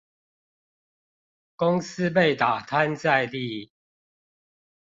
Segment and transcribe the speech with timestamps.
[1.55, 3.71] 公司被打癱在地